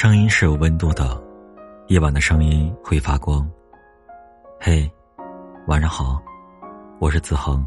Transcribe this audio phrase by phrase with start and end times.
[0.00, 1.20] 声音是有温度的，
[1.88, 3.44] 夜晚的声音会发光。
[4.60, 4.88] 嘿，
[5.66, 6.22] 晚上好，
[7.00, 7.66] 我是子恒。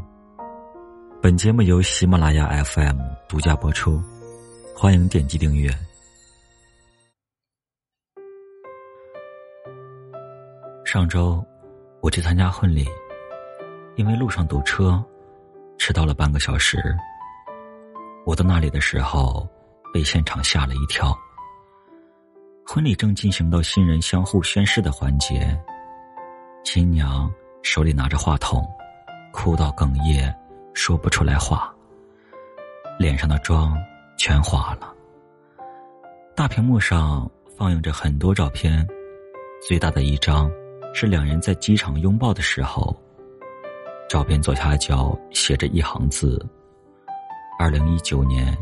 [1.20, 2.98] 本节目由喜马拉雅 FM
[3.28, 4.02] 独家播出，
[4.74, 5.70] 欢迎点击订阅。
[10.86, 11.44] 上周
[12.00, 12.88] 我去参加婚礼，
[13.96, 15.04] 因为路上堵车，
[15.76, 16.82] 迟到了半个小时。
[18.24, 19.46] 我到那里的时候，
[19.92, 21.14] 被现场吓了一跳。
[22.74, 25.54] 婚礼正进行到新人相互宣誓的环节，
[26.64, 27.30] 新娘
[27.62, 28.66] 手里拿着话筒，
[29.30, 30.34] 哭到哽咽，
[30.72, 31.70] 说不出来话，
[32.98, 33.76] 脸上的妆
[34.16, 34.90] 全花了。
[36.34, 38.88] 大屏幕上放映着很多照片，
[39.68, 40.50] 最大的一张
[40.94, 42.98] 是两人在机场拥抱的时候，
[44.08, 46.42] 照片左下角写着一行字
[47.60, 48.56] ：“二零一九年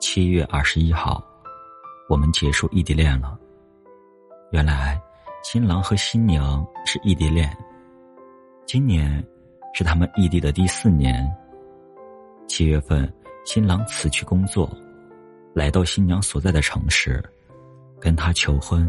[0.00, 1.24] 七月二十一号，
[2.08, 3.38] 我们结束异地恋了。”
[4.52, 5.00] 原来，
[5.42, 7.50] 新郎和新娘是异地恋。
[8.66, 9.24] 今年
[9.72, 11.26] 是他们异地的第四年。
[12.46, 13.10] 七月份，
[13.46, 14.70] 新郎辞去工作，
[15.54, 17.24] 来到新娘所在的城市，
[17.98, 18.86] 跟她求婚，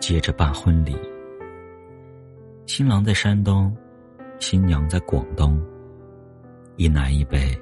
[0.00, 0.96] 接着办婚礼。
[2.66, 3.72] 新郎在山东，
[4.40, 5.56] 新娘在广东，
[6.74, 7.56] 一南一北，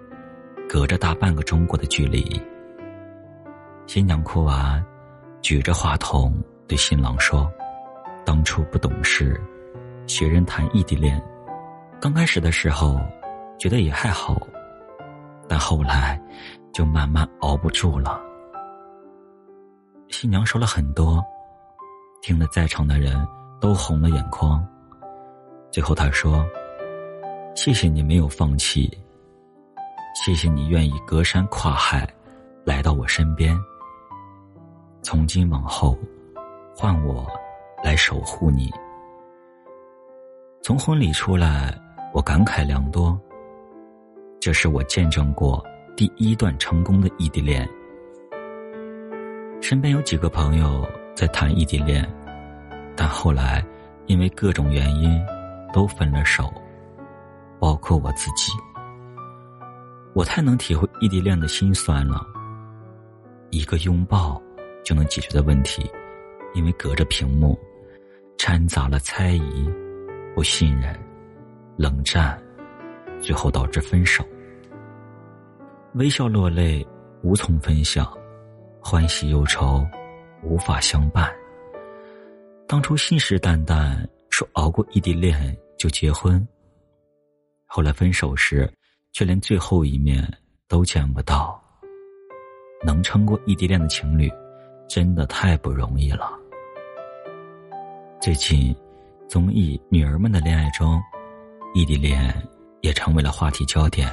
[0.66, 2.40] 隔着大半个中国的距离。
[3.86, 4.82] 新娘哭完，
[5.42, 6.42] 举着话筒。
[6.72, 7.52] 对新郎说
[8.24, 9.38] ：“当初不懂事，
[10.06, 11.22] 学人谈异地恋。
[12.00, 12.98] 刚开始的时候，
[13.58, 14.40] 觉得也还好，
[15.46, 16.18] 但后来
[16.72, 18.18] 就慢慢熬不住了。”
[20.08, 21.22] 新娘说了很多，
[22.22, 23.22] 听了在场的人
[23.60, 24.66] 都红了眼眶。
[25.70, 26.42] 最后她说
[27.54, 28.90] ：“谢谢你没有放弃，
[30.14, 32.08] 谢谢你愿意隔山跨海
[32.64, 33.54] 来到我身边。
[35.02, 35.94] 从今往后。”
[36.74, 37.26] 换我
[37.84, 38.70] 来守护你。
[40.62, 41.78] 从婚礼出来，
[42.12, 43.18] 我感慨良多。
[44.40, 45.64] 这是我见证过
[45.96, 47.68] 第一段成功的异地恋。
[49.60, 52.08] 身边有几个朋友在谈异地恋，
[52.96, 53.64] 但后来
[54.06, 55.20] 因为各种原因
[55.72, 56.52] 都分了手，
[57.60, 58.52] 包括我自己。
[60.14, 62.26] 我太能体会异地恋的心酸了。
[63.50, 64.40] 一个拥抱
[64.84, 65.88] 就能解决的问题。
[66.54, 67.58] 因为隔着屏幕，
[68.36, 69.70] 掺杂了猜疑、
[70.34, 70.98] 不信任、
[71.76, 72.40] 冷战，
[73.20, 74.26] 最后导致分手。
[75.94, 76.86] 微笑落泪
[77.22, 78.10] 无从分享，
[78.80, 79.86] 欢喜忧愁
[80.42, 81.30] 无法相伴。
[82.66, 86.46] 当初信誓旦旦说熬过异地恋就结婚，
[87.66, 88.70] 后来分手时
[89.12, 90.26] 却连最后一面
[90.68, 91.62] 都见不到。
[92.84, 94.28] 能撑过异地恋的情侣，
[94.88, 96.32] 真的太不容易了。
[98.22, 98.72] 最近，
[99.28, 101.02] 综艺《女儿们的恋爱》中，
[101.74, 102.32] 异地恋
[102.80, 104.08] 也成为了话题焦点。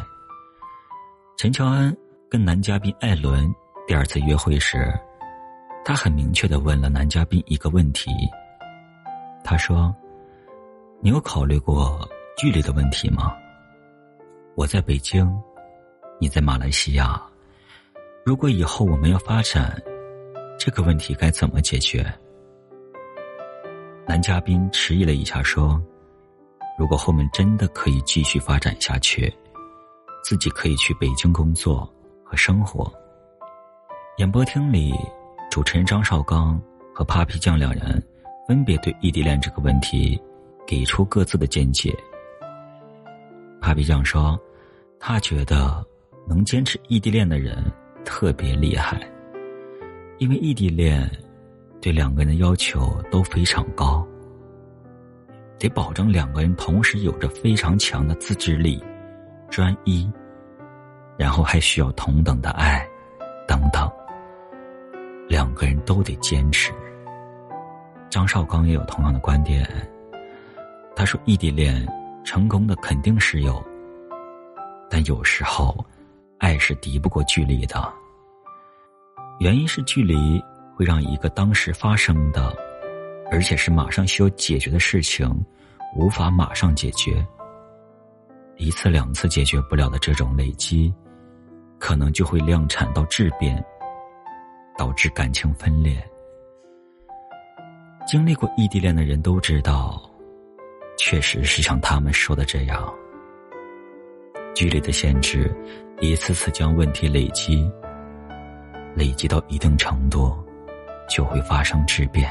[1.37, 1.95] 陈乔恩
[2.27, 3.53] 跟男嘉宾艾伦
[3.87, 4.91] 第二次约会时，
[5.85, 8.09] 他很明确的问了男嘉宾一个问题。
[9.43, 9.95] 他说
[11.03, 13.31] ：“你有考虑过距离的问题吗？
[14.55, 15.31] 我在北京，
[16.19, 17.21] 你在马来西亚，
[18.25, 19.79] 如果以后我们要发展，
[20.57, 22.03] 这个问题该怎么解决？”
[24.09, 25.79] 男嘉宾迟疑了一下，说
[26.79, 29.31] ：“如果后面真的可以继续发展下去，
[30.23, 31.87] 自己可以去北京工作
[32.23, 32.91] 和生活。”
[34.17, 34.95] 演播厅里，
[35.51, 36.59] 主持人张绍刚
[36.91, 38.03] 和 Papi 酱两人
[38.47, 40.19] 分别对异地恋这个问题
[40.65, 41.95] 给出各自的见解。
[43.61, 44.39] Papi 酱说
[44.99, 45.85] ：“他觉得
[46.27, 47.63] 能坚持异地恋的人
[48.03, 48.99] 特别厉害，
[50.17, 51.07] 因为异地恋。”
[51.81, 54.05] 对两个人的要求都非常高，
[55.57, 58.83] 得保证两个人同时有着非常强的自制力、
[59.49, 60.11] 专一，
[61.17, 62.85] 然后还需要同等的爱，
[63.47, 63.89] 等等。
[65.29, 66.73] 两个人都得坚持。
[68.09, 69.65] 张绍刚也有同样的观点，
[70.95, 71.87] 他说：“异地恋
[72.25, 73.63] 成功的肯定是有，
[74.89, 75.85] 但有时候
[76.39, 77.93] 爱是敌不过距离的，
[79.39, 80.43] 原因是距离。”
[80.79, 82.55] 会让一个当时发生的，
[83.29, 85.29] 而且是马上需要解决的事情，
[85.93, 87.21] 无法马上解决。
[88.55, 90.93] 一次两次解决不了的这种累积，
[91.79, 93.61] 可能就会量产到质变，
[94.77, 96.01] 导致感情分裂。
[98.07, 100.01] 经历过异地恋的人都知道，
[100.97, 102.89] 确实是像他们说的这样，
[104.55, 105.53] 距离的限制，
[105.99, 107.69] 一次次将问题累积，
[108.95, 110.33] 累积到一定程度。
[111.09, 112.29] 就会发生质变，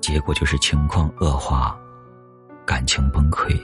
[0.00, 1.78] 结果就是情况恶化，
[2.66, 3.56] 感情崩溃。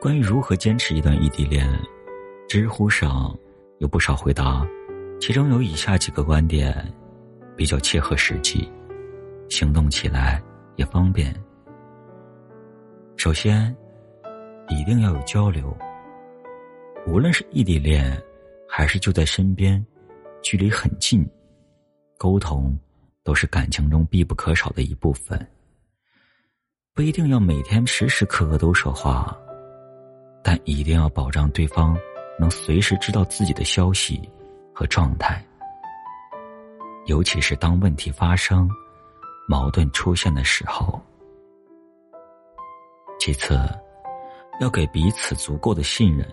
[0.00, 1.66] 关于如何坚持一段异地恋，
[2.48, 3.36] 知乎上
[3.78, 4.64] 有不少回答，
[5.20, 6.86] 其中有以下几个观点
[7.56, 8.70] 比较切合实际，
[9.48, 10.40] 行动起来
[10.76, 11.34] 也方便。
[13.16, 13.74] 首先，
[14.68, 15.76] 一定要有交流，
[17.06, 18.16] 无论是异地恋，
[18.68, 19.84] 还是就在身边，
[20.42, 21.28] 距离很近，
[22.16, 22.76] 沟通
[23.22, 25.38] 都是感情中必不可少的一部分。
[26.94, 29.36] 不一定要每天时时刻刻都说话。
[30.40, 31.98] 但一定要保障对方
[32.38, 34.26] 能随时知道自己的消息
[34.72, 35.44] 和状态，
[37.06, 38.70] 尤其是当问题发生、
[39.46, 40.98] 矛盾出现的时候。
[43.18, 43.58] 其次，
[44.60, 46.26] 要给彼此足够的信任。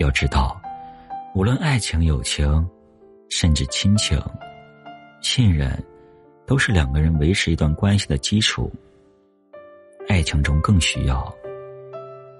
[0.00, 0.60] 要知道，
[1.34, 2.64] 无论爱情、友情，
[3.28, 4.16] 甚至亲情，
[5.20, 5.68] 信任
[6.46, 8.72] 都是两个人维持一段关系的基础。
[10.08, 11.34] 爱情中更需要。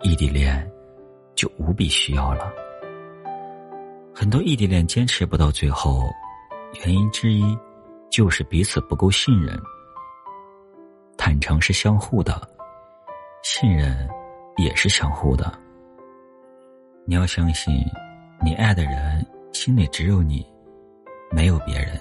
[0.03, 0.71] 异地恋
[1.35, 2.53] 就无比需要了。
[4.15, 6.09] 很多异地恋坚持不到最后，
[6.85, 7.59] 原因之一
[8.13, 9.61] 就是彼此不够信任。
[11.19, 12.49] 坦诚是相互的，
[13.43, 14.09] 信任
[14.57, 15.53] 也是相互的。
[17.07, 17.75] 你要相信，
[18.45, 19.25] 你爱的人
[19.55, 20.47] 心里只有你，
[21.31, 21.99] 没有别人。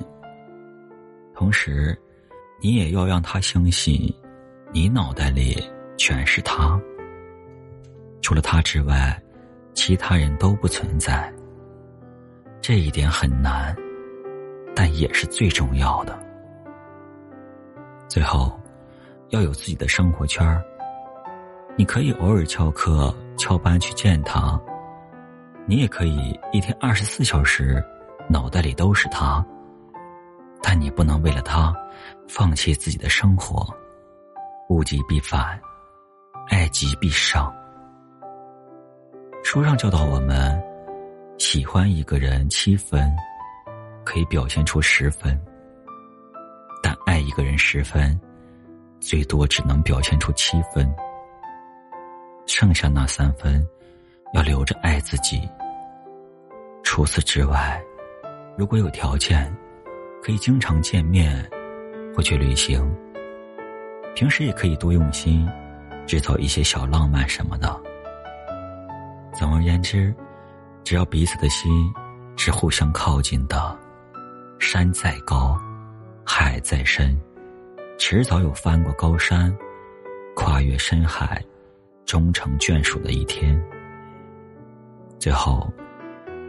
[1.34, 1.98] 同时，
[2.60, 4.14] 你也要让他相信，
[4.74, 5.56] 你脑袋里
[5.96, 6.78] 全是他。
[8.22, 9.18] 除了他之外，
[9.74, 11.34] 其他人都不存在。
[12.60, 13.74] 这一点很难，
[14.76, 16.14] 但也是最重要的。
[18.10, 18.60] 最后，
[19.30, 20.62] 要有自己的生活圈儿。
[21.78, 24.60] 你可以偶尔翘课、翘班去见他，
[25.66, 27.84] 你也可以一天二十四小时
[28.30, 29.46] 脑袋里都是他。
[30.62, 31.76] 但你不能为了他
[32.28, 33.68] 放弃自己的生活。
[34.70, 35.60] 物极必反，
[36.48, 37.54] 爱极必伤。
[39.44, 40.64] 书上教导我们，
[41.38, 43.14] 喜欢一个人七分，
[44.06, 45.38] 可以表现出十分；
[46.82, 48.20] 但爱一个人十分，
[49.02, 50.92] 最多只能表现出七分。
[52.48, 53.68] 剩下那三分，
[54.34, 55.48] 要留着爱自己。
[56.84, 57.82] 除此之外，
[58.58, 59.52] 如果有条件，
[60.22, 61.50] 可以经常见面
[62.16, 62.94] 或去旅行。
[64.16, 65.50] 平时也可以多用心，
[66.06, 67.82] 制造一些小浪漫什么的。
[69.34, 70.14] 总而言之，
[70.84, 71.92] 只要彼此的心
[72.38, 73.76] 是互相靠近的，
[74.60, 75.60] 山再高，
[76.24, 77.20] 海再深，
[77.98, 79.56] 迟早有翻过高山、
[80.36, 81.44] 跨越深海、
[82.06, 83.60] 终成眷属的一天。
[85.24, 85.72] 最后，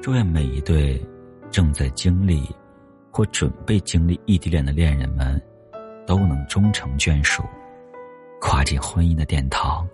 [0.03, 1.01] 祝愿每一对
[1.49, 2.43] 正在经历
[3.09, 5.41] 或准备经历异地恋的恋人们，
[6.05, 7.45] 都能终成眷属，
[8.41, 9.89] 跨进婚姻的殿堂，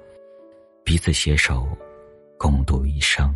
[0.83, 1.69] 彼此携手。
[2.39, 3.31] 共度一生。